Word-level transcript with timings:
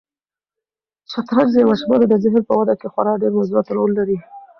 شطرنج 1.11 1.49
د 1.53 1.57
ماشومانو 1.69 2.05
د 2.09 2.13
ذهن 2.23 2.41
په 2.47 2.53
وده 2.59 2.73
کې 2.79 2.87
خورا 2.93 3.13
ډېر 3.21 3.31
مثبت 3.39 3.65
رول 3.77 3.91
لري. 3.99 4.17